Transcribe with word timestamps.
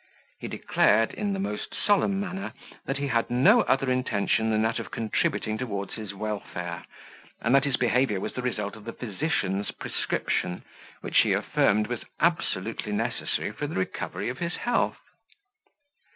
He 0.39 0.47
declared, 0.47 1.13
in 1.13 1.31
the 1.33 1.39
most 1.39 1.75
solemn 1.75 2.19
manner, 2.19 2.53
that 2.85 2.97
he 2.97 3.05
had 3.09 3.29
no 3.29 3.61
other 3.61 3.91
intention 3.91 4.49
than 4.49 4.63
that 4.63 4.79
of 4.79 4.89
contributing 4.89 5.59
towards 5.59 5.93
his 5.93 6.11
welfare; 6.11 6.85
and 7.39 7.53
that 7.53 7.65
his 7.65 7.77
behaviour 7.77 8.19
was 8.19 8.33
the 8.33 8.41
result 8.41 8.75
of 8.75 8.85
the 8.85 8.93
physician's 8.93 9.69
prescription, 9.69 10.63
which 11.01 11.19
he 11.19 11.33
affirmed 11.33 11.85
was 11.85 12.01
absolutely 12.19 12.93
necessary 12.93 13.51
for 13.51 13.67
the 13.67 13.75
recovery 13.75 14.27
of 14.29 14.39
his 14.39 14.55
health. 14.55 14.97